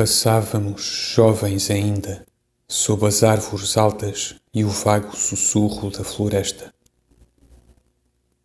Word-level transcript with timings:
Passávamos, 0.00 1.12
jovens 1.14 1.70
ainda, 1.70 2.24
sob 2.66 3.06
as 3.06 3.22
árvores 3.22 3.76
altas 3.76 4.34
e 4.54 4.64
o 4.64 4.68
vago 4.70 5.14
sussurro 5.14 5.90
da 5.90 6.02
floresta. 6.02 6.72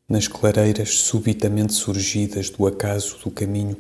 Nas 0.06 0.28
clareiras 0.28 0.98
subitamente 0.98 1.72
surgidas 1.72 2.50
do 2.50 2.68
acaso 2.68 3.18
do 3.24 3.32
caminho, 3.32 3.78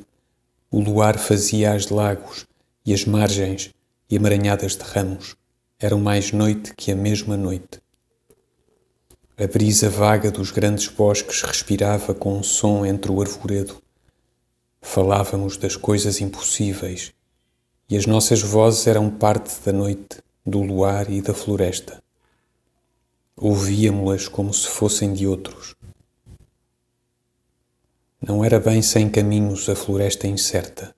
o 0.71 0.80
luar 0.80 1.19
fazia 1.19 1.73
as 1.73 1.89
lagos 1.89 2.45
e 2.85 2.93
as 2.93 3.03
margens 3.03 3.71
e 4.09 4.16
emaranhadas 4.16 4.77
de 4.77 4.83
ramos 4.83 5.35
eram 5.77 5.99
mais 5.99 6.31
noite 6.31 6.73
que 6.77 6.94
a 6.94 6.95
mesma 6.95 7.35
noite. 7.35 7.81
A 9.38 9.45
brisa 9.47 9.89
vaga 9.89 10.31
dos 10.31 10.49
grandes 10.49 10.88
bosques 10.88 11.41
respirava 11.41 12.13
com 12.13 12.38
um 12.38 12.41
som 12.41 12.85
entre 12.85 13.11
o 13.11 13.19
arvoredo. 13.19 13.83
Falávamos 14.81 15.57
das 15.57 15.75
coisas 15.75 16.21
impossíveis 16.21 17.13
e 17.88 17.95
as 17.95 18.05
nossas 18.05 18.41
vozes 18.41 18.88
eram 18.88 19.09
parte 19.12 19.53
da 19.63 19.71
noite, 19.71 20.17
do 20.45 20.62
luar 20.62 21.09
e 21.09 21.21
da 21.21 21.34
floresta. 21.34 22.02
Ouvíamo-las 23.38 24.27
como 24.27 24.53
se 24.53 24.67
fossem 24.67 25.13
de 25.13 25.27
outros. 25.27 25.75
Não 28.20 28.44
era 28.44 28.59
bem 28.59 28.81
sem 28.81 29.09
caminhos 29.09 29.69
a 29.69 29.75
floresta 29.75 30.25
incerta. 30.25 30.95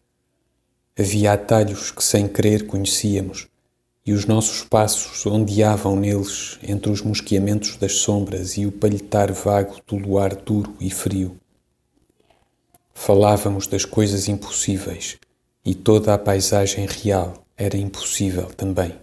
Havia 0.98 1.34
atalhos 1.34 1.92
que 1.92 2.04
sem 2.04 2.28
querer 2.28 2.66
conhecíamos 2.66 3.48
e 4.06 4.14
os 4.14 4.26
nossos 4.26 4.64
passos 4.64 5.26
ondeavam 5.26 5.96
neles 5.98 6.58
entre 6.64 6.90
os 6.90 7.02
mosqueamentos 7.02 7.76
das 7.76 7.96
sombras 7.96 8.56
e 8.56 8.66
o 8.66 8.72
palhetar 8.72 9.34
vago 9.34 9.82
do 9.86 9.98
luar 9.98 10.34
duro 10.36 10.74
e 10.80 10.90
frio. 10.90 11.38
Falávamos 12.94 13.68
das 13.68 13.84
coisas 13.84 14.30
impossíveis 14.30 15.20
e 15.68 15.76
toda 15.76 16.14
a 16.14 16.18
paisagem 16.18 16.88
real 16.88 17.46
era 17.58 17.76
impossível 17.76 18.46
também. 18.46 18.96